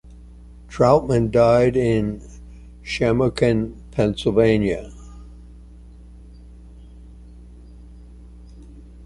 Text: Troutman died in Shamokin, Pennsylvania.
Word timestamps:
Troutman 0.67 1.29
died 1.29 1.77
in 1.77 2.23
Shamokin, 2.83 3.75
Pennsylvania. 3.91 4.91